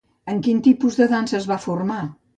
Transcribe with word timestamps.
En 0.31 0.39
quin 0.47 0.61
tipus 0.67 0.97
de 1.03 1.07
dansa 1.13 1.37
es 1.43 1.47
va 1.53 1.63
formar? 1.67 2.03